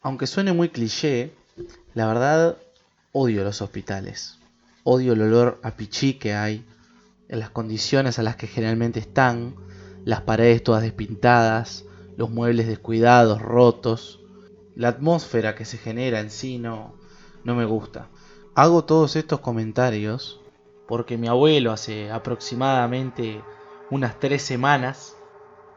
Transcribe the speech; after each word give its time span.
Aunque 0.00 0.28
suene 0.28 0.52
muy 0.52 0.68
cliché, 0.68 1.32
la 1.94 2.06
verdad 2.06 2.56
odio 3.10 3.42
los 3.42 3.60
hospitales. 3.62 4.38
Odio 4.84 5.14
el 5.14 5.22
olor 5.22 5.58
a 5.64 5.72
pichí 5.72 6.14
que 6.14 6.34
hay, 6.34 6.64
en 7.28 7.40
las 7.40 7.50
condiciones 7.50 8.18
a 8.18 8.22
las 8.22 8.36
que 8.36 8.46
generalmente 8.46 9.00
están, 9.00 9.56
las 10.04 10.20
paredes 10.20 10.62
todas 10.62 10.82
despintadas, 10.82 11.84
los 12.16 12.30
muebles 12.30 12.68
descuidados, 12.68 13.42
rotos. 13.42 14.20
La 14.76 14.88
atmósfera 14.88 15.56
que 15.56 15.64
se 15.64 15.78
genera 15.78 16.20
en 16.20 16.30
sí 16.30 16.58
no, 16.58 16.94
no 17.42 17.56
me 17.56 17.64
gusta. 17.64 18.06
Hago 18.54 18.84
todos 18.84 19.16
estos 19.16 19.40
comentarios 19.40 20.40
porque 20.86 21.18
mi 21.18 21.26
abuelo 21.26 21.72
hace 21.72 22.12
aproximadamente 22.12 23.42
unas 23.90 24.20
tres 24.20 24.42
semanas 24.42 25.16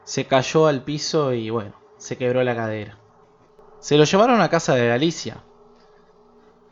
se 0.04 0.26
cayó 0.26 0.68
al 0.68 0.84
piso 0.84 1.34
y 1.34 1.50
bueno, 1.50 1.74
se 1.98 2.18
quebró 2.18 2.44
la 2.44 2.56
cadera. 2.56 3.01
Se 3.82 3.98
lo 3.98 4.04
llevaron 4.04 4.42
a 4.42 4.50
casa 4.50 4.76
de 4.76 4.88
Galicia. 4.88 5.44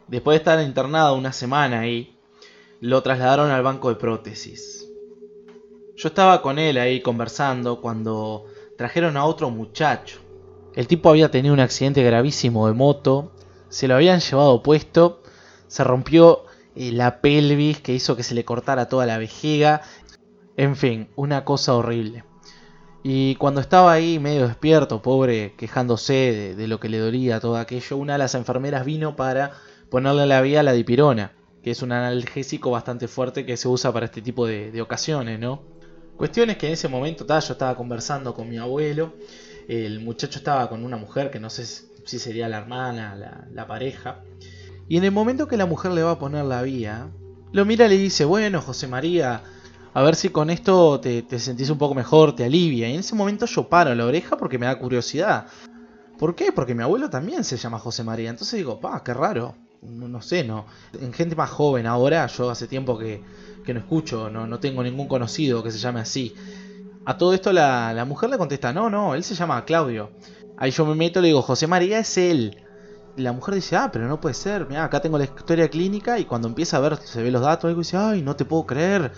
Después 0.08 0.36
de 0.36 0.38
estar 0.38 0.64
internado 0.64 1.16
una 1.16 1.34
semana 1.34 1.80
ahí, 1.80 2.16
lo 2.82 3.02
trasladaron 3.02 3.50
al 3.50 3.64
banco 3.64 3.90
de 3.90 3.96
prótesis. 3.96 4.88
Yo 5.96 6.10
estaba 6.10 6.44
con 6.44 6.60
él 6.60 6.78
ahí 6.78 7.02
conversando 7.02 7.82
cuando 7.82 8.46
trajeron 8.78 9.18
a 9.18 9.26
otro 9.26 9.50
muchacho. 9.50 10.20
El 10.76 10.86
tipo 10.86 11.10
había 11.10 11.32
tenido 11.32 11.52
un 11.56 11.60
accidente 11.60 12.04
gravísimo 12.04 12.68
de 12.68 12.74
moto, 12.74 13.32
se 13.70 13.88
lo 13.88 13.96
habían 13.96 14.20
llevado 14.20 14.62
puesto, 14.62 15.24
se 15.66 15.84
rompió 15.84 16.46
eh, 16.76 16.92
la 16.92 17.22
pelvis 17.22 17.82
que 17.82 17.94
hizo 17.96 18.16
que 18.16 18.24
se 18.24 18.36
le 18.36 18.46
cortara 18.46 18.88
toda 18.88 19.08
la 19.08 19.18
vejiga, 19.18 19.82
en 20.58 20.76
fin, 20.76 21.10
una 21.16 21.44
cosa 21.44 21.74
horrible. 21.74 22.24
Y 23.04 23.36
cuando 23.36 23.62
estaba 23.62 23.94
ahí 23.94 24.20
medio 24.20 24.48
despierto, 24.48 25.02
pobre, 25.02 25.54
quejándose 25.58 26.56
de, 26.58 26.68
lo 26.68 26.80
que 26.80 26.90
le 26.90 27.00
dolía 27.00 27.40
todo 27.40 27.58
aquello, 27.58 27.98
una 27.98 28.14
de 28.14 28.20
las 28.20 28.36
enfermeras 28.36 28.86
vino 28.86 29.16
para 29.16 29.54
ponerle 29.90 30.26
la 30.26 30.42
vía 30.42 30.64
la 30.64 30.74
dipirona, 30.74 31.32
que 31.64 31.72
es 31.72 31.82
un 31.82 31.94
analgésico 31.94 32.72
bastante 32.72 33.08
fuerte 33.08 33.46
que 33.46 33.56
se 33.56 33.68
usa 33.70 33.94
para 33.94 34.06
este 34.06 34.22
tipo 34.22 34.46
de, 34.46 34.82
ocasiones, 34.82 35.40
¿no? 35.40 35.62
Cuestión 36.18 36.50
es 36.50 36.58
que 36.58 36.68
en 36.68 36.74
ese 36.74 36.90
momento 36.90 37.26
yo 37.26 37.38
estaba 37.38 37.76
conversando 37.76 38.34
con 38.34 38.50
mi 38.50 38.58
abuelo, 38.58 39.14
el 39.70 40.02
muchacho 40.02 40.40
estaba 40.40 40.68
con 40.68 40.84
una 40.84 40.98
mujer 40.98 41.32
que 41.32 41.40
no 41.40 41.50
sé 41.50 41.66
si 41.66 42.20
sería 42.20 42.50
la 42.50 42.58
hermana, 42.58 43.16
la, 43.16 43.48
la 43.54 43.66
pareja, 43.66 44.24
y 44.90 44.98
en 44.98 45.06
el 45.06 45.12
momento 45.12 45.48
que 45.48 45.56
la 45.56 45.66
mujer 45.66 45.92
le 45.92 46.04
va 46.04 46.12
a 46.12 46.20
poner 46.20 46.44
la 46.44 46.64
vía, 46.64 47.08
lo 47.54 47.64
mira 47.64 47.86
y 47.86 47.90
le 47.90 47.98
dice, 47.98 48.26
bueno, 48.26 48.62
José 48.62 48.88
María, 48.88 49.44
a 49.94 50.04
ver 50.04 50.16
si 50.16 50.30
con 50.30 50.50
esto 50.50 51.00
te, 51.00 51.40
sentís 51.40 51.70
un 51.70 51.78
poco 51.78 51.96
mejor, 51.96 52.36
te 52.36 52.44
alivia. 52.46 52.88
Y 52.90 52.94
en 52.94 53.00
ese 53.00 53.16
momento 53.16 53.46
yo 53.46 53.68
paro 53.68 53.94
la 53.96 54.06
oreja 54.06 54.38
porque 54.38 54.58
me 54.58 54.66
da 54.66 54.78
curiosidad. 54.78 55.48
¿Por 56.18 56.36
qué? 56.36 56.52
Porque 56.52 56.76
mi 56.76 56.84
abuelo 56.84 57.10
también 57.10 57.44
se 57.44 57.58
llama 57.58 57.80
José 57.80 58.04
María. 58.04 58.30
Entonces 58.30 58.58
digo, 58.58 58.80
pa, 58.80 59.04
qué 59.04 59.14
raro. 59.14 59.56
No, 59.82 60.22
sé, 60.22 60.44
no. 60.44 60.66
En 61.00 61.14
gente 61.14 61.36
más 61.36 61.50
joven 61.50 61.88
ahora, 61.88 62.28
yo 62.28 62.50
hace 62.50 62.68
tiempo 62.68 62.98
que, 62.98 63.24
no 63.68 63.80
escucho, 63.80 64.30
no, 64.30 64.48
no, 64.48 64.60
tengo 64.60 64.84
ningún 64.84 65.08
conocido 65.08 65.64
que 65.64 65.72
se 65.72 65.78
llame 65.78 66.02
así. 66.02 66.36
A 67.06 67.18
todo 67.18 67.34
esto 67.34 67.54
la, 67.54 67.94
la 67.94 68.04
mujer 68.04 68.30
le 68.30 68.38
contesta, 68.38 68.74
no, 68.74 68.90
no, 68.90 69.16
él 69.16 69.24
se 69.24 69.36
llama 69.36 69.64
Claudio. 69.64 70.12
Ahí 70.58 70.72
yo 70.72 70.86
me 70.86 70.96
meto 70.96 71.20
y 71.20 71.22
le 71.22 71.28
digo, 71.30 71.42
José 71.42 71.68
María 71.68 72.00
es 72.00 72.18
él. 72.18 72.58
Y 73.16 73.22
la 73.22 73.32
mujer 73.32 73.56
dice, 73.56 73.76
ah, 73.76 73.90
pero 73.92 74.08
no 74.08 74.20
puede 74.20 74.36
ser. 74.36 74.68
Mira, 74.68 74.84
acá 74.84 75.02
tengo 75.02 75.18
la 75.18 75.24
historia 75.24 75.70
clínica 75.70 76.20
y 76.20 76.26
cuando 76.26 76.48
empieza 76.48 76.78
a 76.78 76.80
ver, 76.82 76.98
se 76.98 77.24
ve 77.24 77.32
los 77.32 77.42
datos, 77.42 77.70
algo 77.70 77.80
dice, 77.80 77.96
ay, 77.96 78.22
no 78.22 78.36
te 78.36 78.46
puedo 78.46 78.66
creer. 78.66 79.12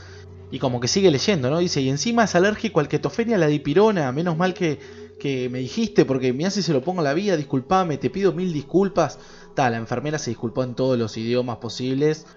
Y 0.51 0.59
como 0.59 0.79
que 0.79 0.87
sigue 0.87 1.09
leyendo, 1.09 1.49
¿no? 1.49 1.59
Dice, 1.59 1.81
y 1.81 1.89
encima 1.89 2.25
es 2.25 2.35
alérgico 2.35 2.81
al 2.81 2.89
ketofenia, 2.89 3.37
la 3.37 3.47
dipirona. 3.47 4.11
Menos 4.11 4.37
mal 4.37 4.53
que, 4.53 4.79
que 5.19 5.49
me 5.49 5.59
dijiste, 5.59 6.03
porque 6.03 6.33
me 6.33 6.45
hace 6.45 6.61
se 6.61 6.73
lo 6.73 6.81
pongo 6.81 6.99
a 6.99 7.05
la 7.05 7.13
vida, 7.13 7.37
disculpame, 7.37 7.97
te 7.97 8.09
pido 8.09 8.33
mil 8.33 8.51
disculpas. 8.51 9.17
Tal, 9.55 9.71
la 9.71 9.77
enfermera 9.77 10.19
se 10.19 10.31
disculpó 10.31 10.63
en 10.63 10.75
todos 10.75 10.99
los 10.99 11.15
idiomas 11.15 11.57
posibles. 11.57 12.27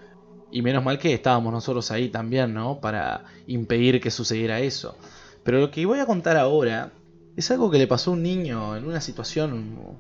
Y 0.53 0.63
menos 0.63 0.85
mal 0.85 1.01
que 1.01 1.13
estábamos 1.13 1.53
nosotros 1.53 1.91
ahí 1.91 2.09
también, 2.09 2.55
¿no? 2.55 2.81
Para 2.81 3.25
impedir 3.49 4.01
que 4.01 4.13
sucediera 4.13 4.61
eso. 4.61 4.97
Pero 5.43 5.59
lo 5.59 5.71
que 5.73 5.85
voy 5.85 5.99
a 5.99 6.07
contar 6.07 6.37
ahora 6.37 6.93
es 7.37 7.51
algo 7.51 7.71
que 7.71 7.79
le 7.79 7.89
pasó 7.89 8.11
a 8.11 8.15
un 8.15 8.23
niño 8.23 8.77
en 8.77 8.85
una 8.85 9.01
situación 9.01 9.99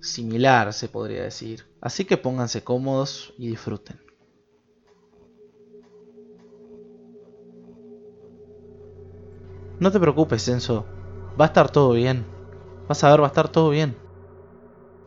similar, 0.00 0.72
se 0.72 0.88
podría 0.88 1.22
decir. 1.22 1.64
Así 1.80 2.04
que 2.04 2.16
pónganse 2.16 2.64
cómodos 2.64 3.32
y 3.38 3.48
disfruten. 3.48 4.00
No 9.82 9.90
te 9.90 9.98
preocupes, 9.98 10.46
Enzo. 10.46 10.86
Va 11.40 11.46
a 11.46 11.48
estar 11.48 11.68
todo 11.68 11.90
bien. 11.94 12.24
Vas 12.88 13.02
a 13.02 13.10
ver, 13.10 13.20
va 13.20 13.24
a 13.24 13.30
estar 13.34 13.48
todo 13.48 13.70
bien. 13.70 13.96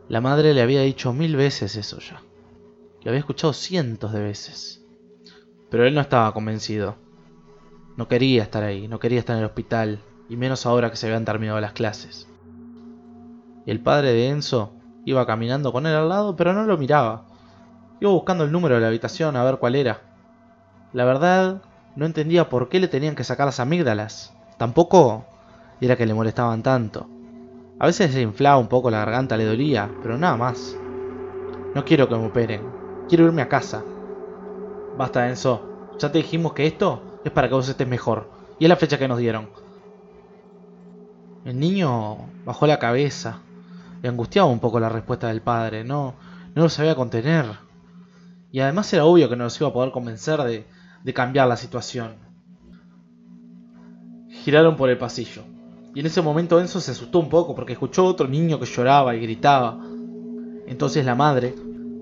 La 0.06 0.20
madre 0.20 0.52
le 0.52 0.60
había 0.60 0.82
dicho 0.82 1.14
mil 1.14 1.34
veces 1.34 1.76
eso 1.76 1.98
ya. 1.98 2.22
Lo 3.02 3.10
había 3.10 3.20
escuchado 3.20 3.54
cientos 3.54 4.12
de 4.12 4.20
veces. 4.20 4.84
Pero 5.70 5.86
él 5.86 5.94
no 5.94 6.02
estaba 6.02 6.30
convencido. 6.34 6.94
No 7.96 8.06
quería 8.06 8.42
estar 8.42 8.64
ahí, 8.64 8.86
no 8.86 8.98
quería 8.98 9.18
estar 9.18 9.36
en 9.36 9.44
el 9.44 9.46
hospital, 9.46 9.98
y 10.28 10.36
menos 10.36 10.66
ahora 10.66 10.90
que 10.90 10.96
se 10.96 11.06
habían 11.06 11.24
terminado 11.24 11.58
las 11.58 11.72
clases. 11.72 12.28
Y 13.64 13.70
el 13.70 13.80
padre 13.80 14.12
de 14.12 14.28
Enzo 14.28 14.74
iba 15.06 15.24
caminando 15.24 15.72
con 15.72 15.86
él 15.86 15.94
al 15.94 16.10
lado, 16.10 16.36
pero 16.36 16.52
no 16.52 16.64
lo 16.64 16.76
miraba. 16.76 17.24
Iba 17.98 18.10
buscando 18.10 18.44
el 18.44 18.52
número 18.52 18.74
de 18.74 18.82
la 18.82 18.88
habitación 18.88 19.36
a 19.36 19.44
ver 19.44 19.56
cuál 19.56 19.74
era. 19.74 20.02
La 20.92 21.06
verdad, 21.06 21.62
no 21.94 22.04
entendía 22.04 22.50
por 22.50 22.68
qué 22.68 22.78
le 22.78 22.88
tenían 22.88 23.14
que 23.14 23.24
sacar 23.24 23.46
las 23.46 23.58
amígdalas. 23.58 24.35
Tampoco 24.56 25.26
era 25.80 25.96
que 25.96 26.06
le 26.06 26.14
molestaban 26.14 26.62
tanto. 26.62 27.06
A 27.78 27.86
veces 27.86 28.12
se 28.12 28.22
inflaba 28.22 28.56
un 28.56 28.68
poco 28.68 28.90
la 28.90 29.00
garganta, 29.00 29.36
le 29.36 29.44
dolía, 29.44 29.90
pero 30.02 30.16
nada 30.16 30.36
más. 30.36 30.76
No 31.74 31.84
quiero 31.84 32.08
que 32.08 32.16
me 32.16 32.26
operen. 32.26 32.62
Quiero 33.06 33.26
irme 33.26 33.42
a 33.42 33.48
casa. 33.48 33.84
Basta, 34.96 35.28
Enzo. 35.28 35.90
Ya 35.98 36.10
te 36.10 36.18
dijimos 36.18 36.54
que 36.54 36.66
esto 36.66 37.20
es 37.24 37.30
para 37.32 37.48
que 37.48 37.54
vos 37.54 37.68
estés 37.68 37.86
mejor. 37.86 38.30
Y 38.58 38.64
es 38.64 38.68
la 38.70 38.76
fecha 38.76 38.98
que 38.98 39.08
nos 39.08 39.18
dieron. 39.18 39.50
El 41.44 41.60
niño 41.60 42.16
bajó 42.46 42.66
la 42.66 42.78
cabeza. 42.78 43.40
Le 44.00 44.08
angustiaba 44.08 44.48
un 44.48 44.60
poco 44.60 44.80
la 44.80 44.88
respuesta 44.88 45.28
del 45.28 45.42
padre. 45.42 45.84
No, 45.84 46.14
no 46.54 46.62
lo 46.62 46.68
sabía 46.70 46.94
contener. 46.94 47.44
Y 48.52 48.60
además 48.60 48.90
era 48.94 49.04
obvio 49.04 49.28
que 49.28 49.36
no 49.36 49.44
nos 49.44 49.60
iba 49.60 49.68
a 49.68 49.72
poder 49.74 49.92
convencer 49.92 50.40
de, 50.42 50.66
de 51.04 51.14
cambiar 51.14 51.46
la 51.46 51.58
situación 51.58 52.25
giraron 54.46 54.76
por 54.76 54.88
el 54.88 54.96
pasillo. 54.96 55.42
Y 55.92 55.98
en 55.98 56.06
ese 56.06 56.22
momento 56.22 56.60
Enzo 56.60 56.78
se 56.78 56.92
asustó 56.92 57.18
un 57.18 57.28
poco 57.28 57.56
porque 57.56 57.72
escuchó 57.72 58.04
otro 58.04 58.28
niño 58.28 58.60
que 58.60 58.66
lloraba 58.66 59.16
y 59.16 59.20
gritaba. 59.20 59.76
Entonces 60.68 61.04
la 61.04 61.16
madre 61.16 61.52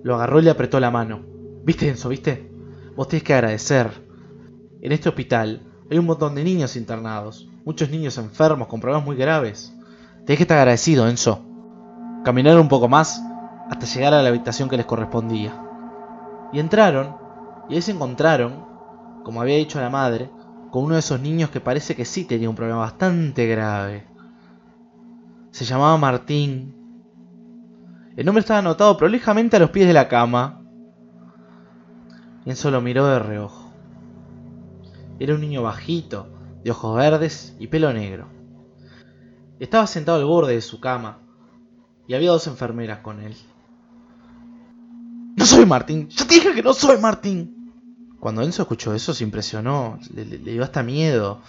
lo 0.03 0.15
agarró 0.15 0.41
y 0.41 0.43
le 0.43 0.51
apretó 0.51 0.79
la 0.79 0.91
mano. 0.91 1.23
¿Viste 1.65 1.89
Enzo, 1.89 2.11
viste? 2.11 2.53
Vos 2.95 3.09
tenés 3.09 3.23
que 3.23 3.33
agradecer. 3.33 3.89
En 4.83 4.93
este 4.93 5.09
hospital 5.09 5.63
hay 5.91 5.97
un 5.97 6.05
montón 6.05 6.35
de 6.35 6.45
niños 6.45 6.77
internados, 6.77 7.49
muchos 7.65 7.89
niños 7.89 8.19
enfermos 8.19 8.69
con 8.69 8.79
problemas 8.79 9.07
muy 9.07 9.17
graves. 9.17 9.75
Tenés 10.27 10.37
que 10.37 10.43
estar 10.43 10.59
agradecido, 10.59 11.09
Enzo. 11.09 11.41
Caminaron 12.27 12.61
un 12.61 12.69
poco 12.69 12.89
más 12.89 13.23
hasta 13.71 13.87
llegar 13.87 14.13
a 14.13 14.23
la 14.23 14.29
habitación 14.29 14.69
que 14.69 14.77
les 14.77 14.85
correspondía. 14.85 15.59
Y 16.53 16.59
entraron, 16.59 17.17
y 17.71 17.77
ahí 17.77 17.81
se 17.81 17.93
encontraron, 17.93 18.67
como 19.25 19.41
había 19.41 19.57
dicho 19.57 19.81
la 19.81 19.89
madre, 19.89 20.29
con 20.75 20.87
uno 20.87 20.95
de 20.95 21.01
esos 21.01 21.21
niños 21.21 21.51
que 21.51 21.61
parece 21.61 21.95
que 21.95 22.05
sí 22.05 22.25
tenía 22.25 22.51
un 22.51 22.57
problema 22.57 22.81
bastante 22.81 23.47
grave. 23.47 24.09
Se 25.53 25.65
llamaba 25.65 25.97
Martín. 25.99 26.75
El 28.17 28.27
nombre 28.27 28.41
estaba 28.41 28.59
anotado 28.59 28.97
prolijamente 28.97 29.55
a 29.55 29.61
los 29.61 29.71
pies 29.71 29.87
de 29.87 29.93
la 29.93 30.09
cama. 30.09 30.65
Enzo 32.45 32.73
lo 32.73 32.81
miró 32.81 33.07
de 33.07 33.21
reojo. 33.21 33.73
Era 35.21 35.37
un 35.37 35.43
niño 35.43 35.63
bajito, 35.63 36.27
de 36.65 36.73
ojos 36.73 36.97
verdes 36.97 37.55
y 37.61 37.69
pelo 37.69 37.93
negro. 37.93 38.27
Estaba 39.61 39.87
sentado 39.87 40.19
al 40.19 40.25
borde 40.25 40.55
de 40.55 40.61
su 40.61 40.81
cama 40.81 41.21
y 42.09 42.15
había 42.15 42.33
dos 42.33 42.49
enfermeras 42.49 42.99
con 42.99 43.21
él. 43.21 43.37
No 45.37 45.47
soy 45.47 45.67
Martín, 45.67 46.09
yo 46.09 46.27
te 46.27 46.35
dije 46.35 46.53
que 46.53 46.65
no 46.65 46.75
soy 46.75 46.99
Martín. 46.99 47.64
Cuando 48.25 48.41
Enzo 48.41 48.63
escuchó 48.63 48.95
eso 48.95 49.13
se 49.13 49.23
impresionó, 49.23 49.99
le, 50.15 50.25
dio 50.25 50.63
hasta 50.63 50.83
miedo. 50.83 51.43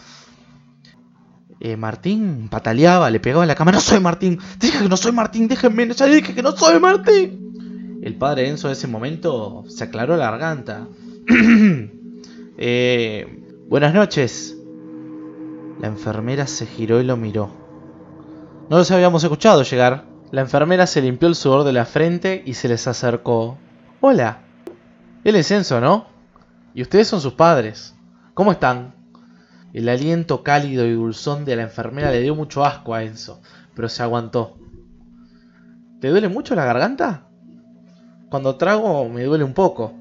Eh, 1.61 1.77
Martín 1.77 2.49
pataleaba, 2.49 3.09
le 3.09 3.21
pegaba 3.21 3.45
en 3.45 3.47
la 3.47 3.55
cama. 3.55 3.71
No 3.71 3.79
soy 3.79 4.01
Martín, 4.01 4.39
dije 4.59 4.79
que 4.79 4.89
no 4.89 4.97
soy 4.97 5.13
Martín, 5.13 5.47
déjenme, 5.47 5.87
ya 5.93 6.05
dije 6.05 6.35
que 6.35 6.43
no 6.43 6.51
soy 6.51 6.81
Martín. 6.81 8.01
El 8.03 8.15
padre 8.15 8.49
Enzo 8.49 8.67
en 8.67 8.73
ese 8.73 8.87
momento 8.87 9.63
se 9.69 9.85
aclaró 9.85 10.17
la 10.17 10.31
garganta. 10.31 10.87
Eh, 12.57 13.43
buenas 13.69 13.93
noches. 13.93 14.57
La 15.79 15.87
enfermera 15.87 16.45
se 16.45 16.65
giró 16.65 16.99
y 16.99 17.05
lo 17.05 17.15
miró. 17.15 17.51
No 18.69 18.77
los 18.77 18.91
habíamos 18.91 19.23
escuchado 19.23 19.63
llegar. 19.63 20.03
La 20.31 20.41
enfermera 20.41 20.87
se 20.87 21.01
limpió 21.01 21.29
el 21.29 21.35
sudor 21.35 21.63
de 21.63 21.71
la 21.71 21.85
frente 21.85 22.43
y 22.45 22.55
se 22.55 22.67
les 22.67 22.85
acercó. 22.85 23.57
Hola. 24.01 24.39
Él 25.23 25.37
es 25.37 25.51
Enzo, 25.51 25.79
¿no? 25.79 26.14
Y 26.75 26.81
ustedes 26.81 27.07
son 27.07 27.21
sus 27.21 27.33
padres. 27.33 27.95
¿Cómo 28.33 28.51
están? 28.51 28.93
El 29.73 29.89
aliento 29.89 30.43
cálido 30.43 30.85
y 30.85 30.91
dulzón 30.93 31.45
de 31.45 31.55
la 31.55 31.63
enfermera 31.63 32.11
le 32.11 32.21
dio 32.21 32.35
mucho 32.35 32.63
asco 32.65 32.93
a 32.93 33.03
Enzo, 33.03 33.41
pero 33.73 33.89
se 33.89 34.03
aguantó. 34.03 34.57
¿te 36.01 36.09
duele 36.09 36.27
mucho 36.27 36.53
la 36.53 36.65
garganta? 36.65 37.21
Cuando 38.29 38.57
trago 38.57 39.07
me 39.09 39.23
duele 39.23 39.43
un 39.43 39.53
poco. 39.53 39.93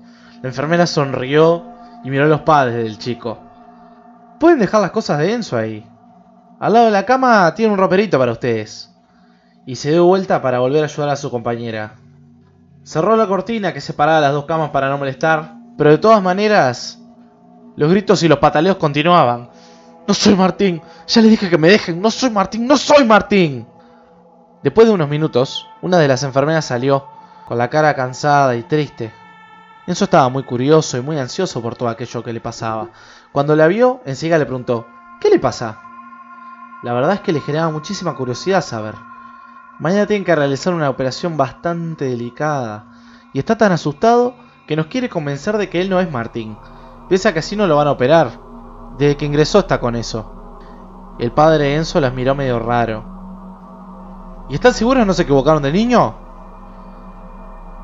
La 0.43 0.49
enfermera 0.49 0.87
sonrió 0.87 1.65
y 2.03 2.11
miró 2.11 2.25
a 2.25 2.29
los 2.29 2.41
padres 2.41 2.75
del 2.75 2.99
chico. 2.99 3.39
Pueden 4.41 4.59
dejar 4.59 4.83
las 4.83 4.91
cosas 4.91 5.21
de 5.21 5.33
Enzo 5.33 5.57
ahí. 5.57 5.89
Al 6.59 6.73
lado 6.73 6.87
de 6.87 6.91
la 6.91 7.07
cama 7.07 7.55
tiene 7.55 7.73
un 7.73 7.79
roperito 7.79 8.19
para 8.19 8.33
ustedes. 8.33 8.93
Y 9.65 9.77
se 9.77 9.93
dio 9.93 10.05
vuelta 10.05 10.43
para 10.43 10.59
volver 10.59 10.83
a 10.83 10.87
ayudar 10.87 11.09
a 11.09 11.17
su 11.17 11.31
compañera. 11.31 11.95
Cerró 12.83 13.17
la 13.17 13.29
cortina 13.29 13.73
que 13.73 13.81
separaba 13.81 14.21
las 14.21 14.33
dos 14.33 14.45
camas 14.45 14.71
para 14.71 14.91
no 14.91 14.99
molestar, 14.99 15.54
pero 15.77 15.91
de 15.91 15.99
todas 15.99 16.23
maneras, 16.23 16.99
los 17.77 17.91
gritos 17.91 18.23
y 18.23 18.29
los 18.29 18.39
pataleos 18.39 18.77
continuaban. 18.77 19.51
No 20.07 20.15
soy 20.15 20.35
Martín, 20.35 20.83
ya 21.07 21.21
les 21.23 21.31
dije 21.31 21.49
que 21.49 21.59
me 21.59 21.69
dejen, 21.69 22.01
no 22.01 22.11
soy 22.11 22.31
Martín, 22.31 22.67
no 22.67 22.77
soy 22.77 23.05
Martín. 23.05 23.67
Después 24.63 24.87
de 24.87 24.95
unos 24.95 25.09
minutos, 25.09 25.67
una 25.83 25.99
de 25.99 26.09
las 26.09 26.23
enfermeras 26.23 26.67
salió, 26.67 27.07
con 27.47 27.59
la 27.59 27.69
cara 27.69 27.95
cansada 27.95 28.55
y 28.57 28.63
triste. 28.63 29.13
Enzo 29.87 30.05
estaba 30.05 30.29
muy 30.31 30.45
curioso 30.45 30.97
y 30.97 31.03
muy 31.03 31.19
ansioso 31.19 31.61
por 31.61 31.77
todo 31.77 31.89
aquello 31.89 32.23
que 32.23 32.33
le 32.33 32.41
pasaba. 32.41 32.89
Cuando 33.33 33.55
la 33.57 33.67
vio, 33.67 34.01
enseguida 34.07 34.39
le 34.39 34.47
preguntó, 34.47 34.87
¿qué 35.21 35.29
le 35.29 35.39
pasa? 35.39 35.81
La 36.83 36.93
verdad 36.93 37.15
es 37.15 37.21
que 37.21 37.33
le 37.33 37.41
generaba 37.41 37.71
muchísima 37.71 38.15
curiosidad 38.15 38.63
saber. 38.63 38.95
Mañana 39.79 40.07
tienen 40.07 40.25
que 40.25 40.35
realizar 40.35 40.73
una 40.73 40.89
operación 40.89 41.37
bastante 41.37 42.07
delicada. 42.07 42.87
Y 43.33 43.39
está 43.39 43.59
tan 43.59 43.73
asustado 43.73 44.37
que 44.67 44.77
nos 44.77 44.87
quiere 44.87 45.09
convencer 45.09 45.59
de 45.59 45.69
que 45.69 45.81
él 45.81 45.91
no 45.91 46.01
es 46.01 46.11
Martín. 46.11 46.57
Piensa 47.09 47.33
que 47.33 47.41
así 47.41 47.57
no 47.57 47.67
lo 47.67 47.77
van 47.77 47.89
a 47.89 47.93
operar. 47.93 48.31
Desde 48.97 49.17
que 49.17 49.27
ingresó 49.27 49.61
está 49.61 49.79
con 49.79 49.97
eso. 49.97 50.59
El 51.19 51.33
padre 51.33 51.77
Enzo 51.77 52.01
las 52.01 52.15
miró 52.15 52.35
medio 52.35 52.59
raro. 52.59 53.05
¿Y 54.49 54.55
están 54.55 54.75
seguros 54.75 55.07
no 55.07 55.13
se 55.13 55.23
equivocaron 55.23 55.63
de 55.63 55.73
niño? 55.73 56.15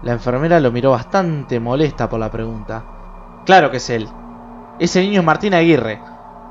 La 0.02 0.12
enfermera 0.12 0.58
lo 0.60 0.72
miró 0.72 0.92
bastante 0.92 1.60
molesta 1.60 2.08
por 2.08 2.18
la 2.18 2.30
pregunta. 2.30 2.82
Claro 3.44 3.70
que 3.70 3.76
es 3.76 3.90
él. 3.90 4.08
Ese 4.78 5.02
niño 5.02 5.20
es 5.20 5.26
Martín 5.26 5.52
Aguirre, 5.52 6.00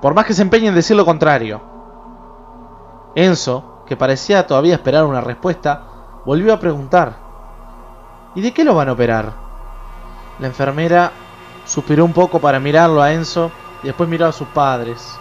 por 0.02 0.14
más 0.14 0.26
que 0.26 0.34
se 0.34 0.44
empeñe 0.44 0.68
en 0.68 0.76
decir 0.76 0.96
lo 0.96 1.06
contrario. 1.06 1.62
Enzo, 3.16 3.84
que 3.88 3.98
parecía 3.98 4.46
todavía 4.46 4.76
esperar 4.76 5.06
una 5.06 5.22
respuesta, 5.22 5.84
volvió 6.26 6.54
a 6.54 6.60
preguntar. 6.60 7.16
¿Y 8.36 8.42
de 8.42 8.54
qué 8.54 8.64
lo 8.64 8.76
van 8.76 8.90
a 8.90 8.94
operar? 8.94 9.49
La 10.40 10.48
enfermera 10.48 11.12
suspiró 11.66 12.06
un 12.06 12.14
poco 12.14 12.40
para 12.40 12.60
mirarlo 12.60 13.02
a 13.02 13.12
Enzo 13.12 13.52
y 13.84 13.88
después 13.88 14.10
miró 14.10 14.26
a 14.28 14.32
sus 14.32 14.48
padres. 14.48 15.18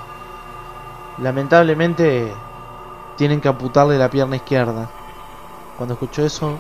Lamentablemente 1.19 2.33
tienen 3.17 3.41
que 3.41 3.49
amputarle 3.49 3.99
la 3.99 4.11
pierna 4.11 4.37
izquierda. 4.37 4.89
Cuando 5.77 5.95
escuchó 5.95 6.25
eso, 6.25 6.59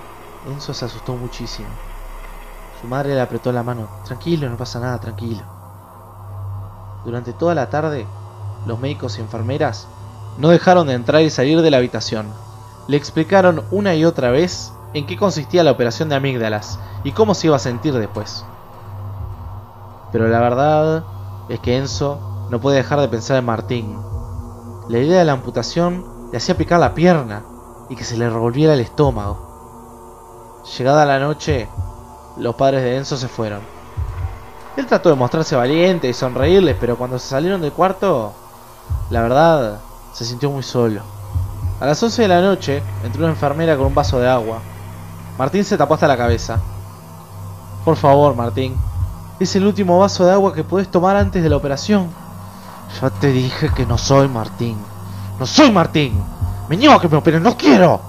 Enzo 0.52 0.74
se 0.74 0.84
asustó 0.84 1.14
muchísimo. 1.14 1.68
Su 2.80 2.88
madre 2.88 3.14
le 3.14 3.20
apretó 3.20 3.52
la 3.52 3.62
mano. 3.62 3.88
Tranquilo, 4.04 4.48
no 4.48 4.56
pasa 4.56 4.80
nada, 4.80 4.98
tranquilo. 4.98 5.42
Durante 7.04 7.32
toda 7.32 7.54
la 7.54 7.70
tarde, 7.70 8.06
los 8.66 8.78
médicos 8.80 9.18
y 9.18 9.20
enfermeras 9.20 9.86
no 10.36 10.48
dejaron 10.48 10.88
de 10.88 10.94
entrar 10.94 11.22
y 11.22 11.30
salir 11.30 11.62
de 11.62 11.70
la 11.70 11.76
habitación. 11.76 12.26
Le 12.88 12.96
explicaron 12.96 13.64
una 13.70 13.94
y 13.94 14.04
otra 14.04 14.30
vez 14.30 14.72
en 14.94 15.06
qué 15.06 15.16
consistía 15.16 15.64
la 15.64 15.72
operación 15.72 16.08
de 16.08 16.16
amígdalas 16.16 16.78
y 17.04 17.12
cómo 17.12 17.34
se 17.34 17.48
iba 17.48 17.56
a 17.56 17.60
sentir 17.60 17.94
después. 17.94 18.44
Pero 20.12 20.28
la 20.28 20.40
verdad 20.40 21.04
es 21.48 21.60
que 21.60 21.76
Enzo 21.76 22.46
no 22.50 22.60
puede 22.60 22.78
dejar 22.78 23.00
de 23.00 23.08
pensar 23.08 23.36
en 23.36 23.44
Martín. 23.44 23.98
La 24.88 24.98
idea 24.98 25.18
de 25.18 25.24
la 25.24 25.32
amputación 25.32 26.30
le 26.32 26.38
hacía 26.38 26.56
picar 26.56 26.80
la 26.80 26.94
pierna 26.94 27.42
y 27.88 27.96
que 27.96 28.04
se 28.04 28.16
le 28.16 28.28
revolviera 28.28 28.74
el 28.74 28.80
estómago. 28.80 30.62
Llegada 30.76 31.06
la 31.06 31.18
noche, 31.18 31.68
los 32.36 32.54
padres 32.54 32.82
de 32.82 32.96
Enzo 32.96 33.16
se 33.16 33.28
fueron. 33.28 33.60
Él 34.76 34.86
trató 34.86 35.08
de 35.08 35.16
mostrarse 35.16 35.56
valiente 35.56 36.08
y 36.08 36.12
sonreírles, 36.12 36.76
pero 36.78 36.96
cuando 36.96 37.18
se 37.18 37.28
salieron 37.28 37.60
del 37.60 37.72
cuarto, 37.72 38.32
la 39.10 39.22
verdad, 39.22 39.80
se 40.12 40.24
sintió 40.24 40.50
muy 40.50 40.62
solo. 40.62 41.00
A 41.80 41.86
las 41.86 42.02
11 42.02 42.22
de 42.22 42.28
la 42.28 42.40
noche, 42.40 42.82
entró 43.04 43.24
una 43.24 43.32
enfermera 43.32 43.76
con 43.76 43.86
un 43.86 43.94
vaso 43.94 44.20
de 44.20 44.28
agua. 44.28 44.60
Martín 45.38 45.64
se 45.64 45.78
tapó 45.78 45.94
hasta 45.94 46.08
la 46.08 46.16
cabeza. 46.16 46.58
Por 47.84 47.96
favor, 47.96 48.34
Martín, 48.34 48.76
es 49.38 49.54
el 49.54 49.66
último 49.66 49.96
vaso 50.00 50.24
de 50.24 50.32
agua 50.32 50.52
que 50.52 50.64
puedes 50.64 50.90
tomar 50.90 51.14
antes 51.14 51.44
de 51.44 51.48
la 51.48 51.56
operación. 51.56 52.08
Ya 53.00 53.10
te 53.10 53.28
dije 53.28 53.70
que 53.72 53.86
no 53.86 53.98
soy 53.98 54.26
Martín. 54.26 54.76
No 55.38 55.46
soy 55.46 55.70
Martín. 55.70 56.20
Me 56.68 56.76
niego 56.76 56.94
a 56.94 57.00
que 57.00 57.08
me 57.08 57.16
operen, 57.16 57.44
no 57.44 57.56
quiero. 57.56 58.00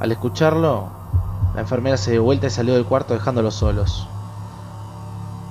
Al 0.00 0.10
escucharlo, 0.10 0.88
la 1.54 1.60
enfermera 1.60 1.96
se 1.96 2.10
dio 2.10 2.24
vuelta 2.24 2.48
y 2.48 2.50
salió 2.50 2.74
del 2.74 2.84
cuarto 2.84 3.14
dejándolos 3.14 3.54
solos. 3.54 4.08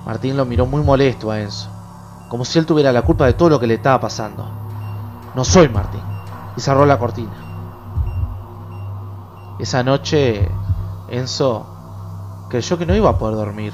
Martín 0.06 0.36
lo 0.36 0.46
miró 0.46 0.66
muy 0.66 0.84
molesto 0.84 1.32
a 1.32 1.40
Enzo, 1.40 1.70
como 2.30 2.44
si 2.44 2.60
él 2.60 2.66
tuviera 2.66 2.92
la 2.92 3.04
culpa 3.04 3.26
de 3.26 3.34
todo 3.34 3.50
lo 3.50 3.60
que 3.62 3.68
le 3.68 3.76
estaba 3.76 4.02
pasando. 4.02 4.46
No 5.34 5.46
soy 5.46 5.70
Martín. 5.70 6.02
Y 6.58 6.62
cerró 6.62 6.86
la 6.86 7.00
cortina. 7.00 7.45
Esa 9.60 9.84
noche, 9.84 10.50
Enzo 11.10 12.48
creyó 12.50 12.78
que 12.78 12.86
no 12.86 12.96
iba 12.96 13.10
a 13.10 13.18
poder 13.18 13.36
dormir. 13.36 13.74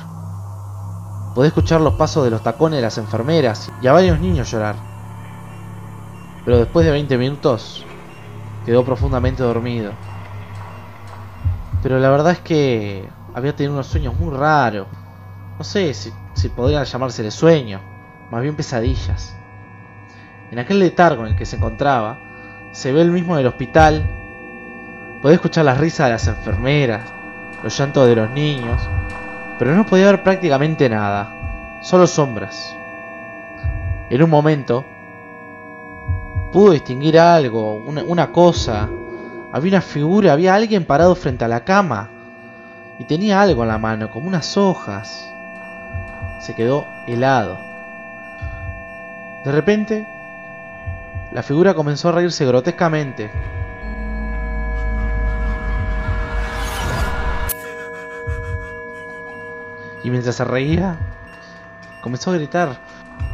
Podía 1.34 1.48
escuchar 1.48 1.82
los 1.82 1.94
pasos 1.94 2.24
de 2.24 2.30
los 2.30 2.44
tacones 2.44 2.78
de 2.78 2.82
las 2.82 2.98
enfermeras 2.98 3.72
y 3.82 3.88
a 3.88 3.94
varios 3.94 4.20
niños 4.20 4.52
llorar. 4.52 4.76
Pero 6.44 6.58
después 6.58 6.86
de 6.86 6.92
20 6.92 7.18
minutos, 7.18 7.86
quedó 8.66 8.84
profundamente 8.84 9.44
dormido. 9.44 9.94
Pero 11.82 12.00
la 12.00 12.10
verdad 12.10 12.34
es 12.34 12.40
que 12.40 13.10
había 13.34 13.56
tenido 13.56 13.74
unos 13.74 13.88
sueños 13.88 14.18
muy 14.20 14.36
raros. 14.36 14.88
No 15.58 15.64
sé 15.64 15.94
si, 15.94 16.50
podrían 16.50 16.86
llamarse 16.86 17.24
de 17.24 17.32
sueño, 17.32 17.82
más 18.30 18.42
bien 18.42 18.56
pesadillas. 18.56 19.36
En 20.52 20.60
aquel 20.60 20.80
letargo 20.80 21.24
en 21.26 21.32
el 21.32 21.38
que 21.38 21.46
se 21.46 21.56
encontraba, 21.56 22.20
se 22.74 22.92
ve 22.92 23.02
el 23.02 23.12
mismo 23.12 23.36
del 23.38 23.48
hospital. 23.48 24.21
Podía 25.22 25.36
escuchar 25.36 25.66
las 25.66 25.78
risas 25.78 26.08
de 26.08 26.14
las 26.14 26.28
enfermeras, 26.28 27.04
los 27.64 27.78
llantos 27.78 28.08
de 28.08 28.16
los 28.16 28.30
niños, 28.32 28.82
pero 29.60 29.76
no 29.76 29.86
podía 29.86 30.08
ver 30.08 30.24
prácticamente 30.24 30.90
nada, 30.90 31.80
solo 31.82 32.08
sombras. 32.08 32.76
En 34.10 34.24
un 34.24 34.30
momento, 34.30 34.84
pudo 36.52 36.72
distinguir 36.72 37.20
algo, 37.20 37.76
una, 37.76 38.04
una 38.04 38.32
cosa. 38.32 38.90
Había 39.52 39.74
una 39.74 39.82
figura, 39.82 40.34
había 40.34 40.56
alguien 40.56 40.86
parado 40.86 41.14
frente 41.14 41.46
a 41.46 41.48
la 41.48 41.64
cama 41.64 42.10
y 42.98 43.04
tenía 43.04 43.42
algo 43.42 43.62
en 43.62 43.70
la 43.70 43.78
mano, 43.78 44.10
como 44.10 44.28
unas 44.28 44.58
hojas. 44.58 45.32
Se 46.40 46.56
quedó 46.56 46.88
helado. 47.08 47.60
De 49.46 49.52
repente, 49.52 50.08
la 51.32 51.44
figura 51.44 51.74
comenzó 51.74 52.10
a 52.10 52.14
reírse 52.14 52.46
grotescamente. 52.46 53.32
Y 60.04 60.10
mientras 60.10 60.36
se 60.36 60.44
reía, 60.44 60.98
comenzó 62.02 62.32
a 62.32 62.36
gritar, 62.36 62.80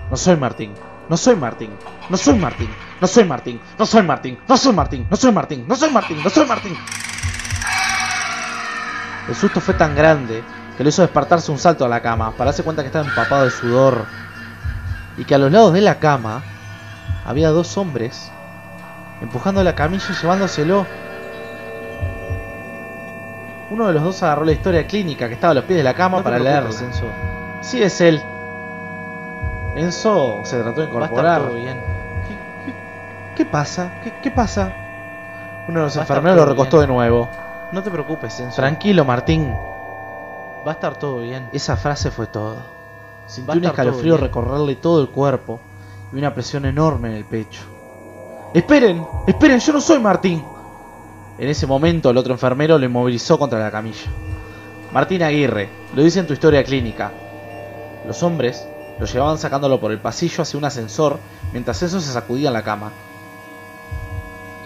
no 0.09 0.17
soy 0.17 0.35
Martín, 0.35 0.73
no 1.09 1.17
soy 1.17 1.35
Martín, 1.35 1.71
no 2.09 2.17
soy 2.17 2.35
Martín, 2.35 2.69
no 2.99 3.07
soy 3.07 3.23
Martín, 3.23 3.59
no 3.77 3.85
soy 3.85 4.03
Martín, 4.03 4.39
no 4.47 4.57
soy 4.57 4.73
Martín, 4.73 5.07
no 5.09 5.15
soy 5.15 5.31
Martín, 5.31 5.65
no 5.67 5.75
soy 5.75 5.91
Martín, 5.91 6.23
no 6.23 6.29
soy 6.29 6.45
Martín. 6.45 6.77
El 9.27 9.35
susto 9.35 9.59
fue 9.59 9.73
tan 9.73 9.95
grande 9.95 10.43
que 10.77 10.83
lo 10.83 10.89
hizo 10.89 11.01
despertarse 11.01 11.51
un 11.51 11.57
salto 11.57 11.85
a 11.85 11.89
la 11.89 12.01
cama 12.01 12.31
para 12.31 12.45
darse 12.45 12.63
cuenta 12.63 12.81
que 12.81 12.87
estaba 12.87 13.07
empapado 13.07 13.45
de 13.45 13.51
sudor 13.51 14.05
y 15.17 15.25
que 15.25 15.35
a 15.35 15.37
los 15.37 15.51
lados 15.51 15.73
de 15.73 15.81
la 15.81 15.99
cama 15.99 16.43
había 17.25 17.49
dos 17.49 17.77
hombres 17.77 18.31
empujando 19.21 19.63
la 19.63 19.75
camilla 19.75 20.05
y 20.09 20.13
llevándoselo. 20.13 20.85
Uno 23.69 23.87
de 23.87 23.93
los 23.93 24.03
dos 24.03 24.23
agarró 24.23 24.45
la 24.45 24.53
historia 24.53 24.87
clínica 24.87 25.27
que 25.27 25.33
estaba 25.33 25.51
a 25.51 25.55
los 25.55 25.63
pies 25.65 25.77
de 25.77 25.83
la 25.83 25.93
cama 25.93 26.23
para 26.23 26.39
leerla. 26.39 26.69
Enzo. 26.69 27.05
Sí, 27.61 27.81
es 27.83 27.99
él. 28.01 28.21
Enzo 29.75 30.41
se 30.43 30.59
trató 30.61 30.81
de 30.81 30.87
incorporar. 30.87 31.41
todo 31.41 31.55
bien. 31.55 31.77
¿Qué, 32.27 32.35
qué, 32.65 32.73
qué 33.35 33.45
pasa? 33.45 33.91
¿Qué, 34.03 34.13
qué 34.23 34.31
pasa? 34.31 34.73
Uno 35.67 35.79
de 35.79 35.85
los 35.85 35.97
enfermeros 35.97 36.37
lo 36.37 36.45
recostó 36.45 36.77
bien. 36.77 36.89
de 36.89 36.93
nuevo. 36.95 37.29
No 37.71 37.83
te 37.83 37.91
preocupes, 37.91 38.39
Enzo. 38.39 38.55
Tranquilo, 38.55 39.03
Martín. 39.03 39.53
Va 40.65 40.71
a 40.71 40.73
estar 40.73 40.95
todo 40.97 41.19
bien. 41.19 41.49
Esa 41.51 41.75
frase 41.75 42.09
fue 42.09 42.27
todo. 42.27 42.57
Sintió 43.27 43.53
un 43.55 43.61
todo 43.61 43.71
escalofrío 43.71 44.17
recorrerle 44.17 44.75
todo 44.77 45.01
el 45.01 45.09
cuerpo 45.09 45.59
y 46.13 46.17
una 46.17 46.33
presión 46.33 46.65
enorme 46.65 47.09
en 47.09 47.15
el 47.15 47.25
pecho. 47.25 47.61
¡Esperen! 48.53 49.05
¡Esperen! 49.27 49.59
¡Yo 49.59 49.73
no 49.73 49.81
soy 49.81 49.99
Martín! 49.99 50.43
En 51.39 51.49
ese 51.49 51.67
momento 51.67 52.09
el 52.09 52.17
otro 52.17 52.33
enfermero 52.33 52.77
lo 52.77 52.85
inmovilizó 52.85 53.37
contra 53.37 53.59
la 53.59 53.71
camilla. 53.71 54.09
Martín 54.91 55.21
Aguirre, 55.23 55.69
lo 55.95 56.03
dice 56.03 56.19
en 56.19 56.27
tu 56.27 56.33
historia 56.33 56.63
clínica. 56.63 57.11
Los 58.07 58.23
hombres 58.23 58.67
lo 58.99 59.05
llevaban 59.05 59.37
sacándolo 59.37 59.79
por 59.79 59.91
el 59.91 59.99
pasillo 59.99 60.41
hacia 60.41 60.57
un 60.57 60.65
ascensor 60.65 61.19
mientras 61.51 61.81
eso 61.83 61.99
se 61.99 62.11
sacudía 62.11 62.47
en 62.47 62.53
la 62.53 62.63
cama. 62.63 62.91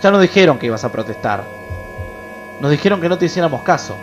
Ya 0.02 0.12
no 0.12 0.20
dijeron 0.20 0.58
que 0.58 0.68
ibas 0.68 0.84
a 0.84 0.92
protestar. 0.92 1.44
Nos 2.62 2.72
dijeron 2.72 3.02
que 3.02 3.10
no 3.10 3.18
te 3.18 3.26
hiciéramos 3.26 3.62
caso. 3.64 3.96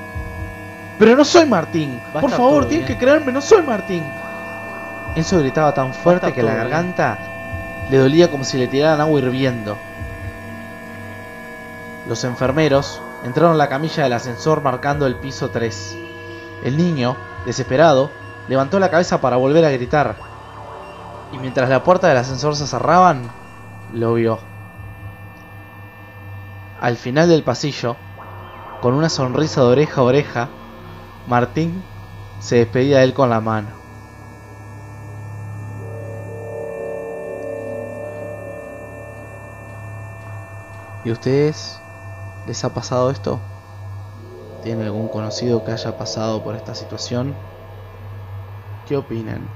Pero 0.98 1.16
no 1.16 1.24
soy 1.24 1.46
Martín. 1.46 2.00
Va 2.14 2.20
Por 2.20 2.30
favor, 2.30 2.66
tienes 2.66 2.86
bien. 2.86 2.98
que 2.98 3.04
creerme, 3.04 3.32
no 3.32 3.40
soy 3.40 3.62
Martín. 3.62 4.02
Enzo 5.14 5.38
gritaba 5.38 5.72
tan 5.72 5.94
fuerte 5.94 6.32
que 6.32 6.42
la 6.42 6.52
bien. 6.52 6.64
garganta 6.64 7.18
le 7.90 7.96
dolía 7.98 8.30
como 8.30 8.44
si 8.44 8.58
le 8.58 8.66
tiraran 8.66 9.00
agua 9.00 9.20
hirviendo. 9.20 9.78
Los 12.08 12.24
enfermeros 12.24 13.02
entraron 13.22 13.58
la 13.58 13.68
camilla 13.68 14.02
del 14.02 14.14
ascensor 14.14 14.62
marcando 14.62 15.06
el 15.06 15.16
piso 15.16 15.50
3. 15.50 15.98
El 16.64 16.78
niño, 16.78 17.16
desesperado, 17.44 18.10
levantó 18.48 18.78
la 18.78 18.90
cabeza 18.90 19.20
para 19.20 19.36
volver 19.36 19.66
a 19.66 19.70
gritar. 19.70 20.16
Y 21.32 21.38
mientras 21.38 21.68
la 21.68 21.84
puerta 21.84 22.08
del 22.08 22.16
ascensor 22.16 22.56
se 22.56 22.66
cerraban, 22.66 23.30
lo 23.92 24.14
vio. 24.14 24.38
Al 26.80 26.96
final 26.96 27.28
del 27.28 27.42
pasillo, 27.42 27.96
con 28.80 28.94
una 28.94 29.10
sonrisa 29.10 29.60
de 29.60 29.66
oreja 29.66 30.00
a 30.00 30.04
oreja, 30.04 30.48
Martín 31.26 31.82
se 32.40 32.56
despedía 32.56 32.98
de 32.98 33.04
él 33.04 33.12
con 33.12 33.28
la 33.28 33.42
mano. 33.42 33.68
¿Y 41.04 41.10
ustedes 41.10 41.80
les 42.48 42.64
ha 42.64 42.72
pasado 42.72 43.10
esto? 43.10 43.38
¿Tienen 44.62 44.86
algún 44.86 45.08
conocido 45.08 45.62
que 45.64 45.72
haya 45.72 45.98
pasado 45.98 46.42
por 46.42 46.56
esta 46.56 46.74
situación? 46.74 47.36
¿Qué 48.86 48.96
opinan? 48.96 49.46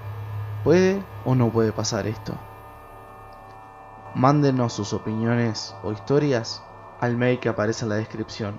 ¿Puede 0.62 1.02
o 1.24 1.34
no 1.34 1.50
puede 1.50 1.72
pasar 1.72 2.06
esto? 2.06 2.34
Mándenos 4.14 4.74
sus 4.74 4.92
opiniones 4.92 5.74
o 5.82 5.90
historias 5.90 6.62
al 7.00 7.16
mail 7.16 7.40
que 7.40 7.48
aparece 7.48 7.86
en 7.86 7.88
la 7.88 7.96
descripción. 7.96 8.56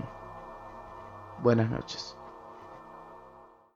Buenas 1.44 1.70
noches. 1.70 2.16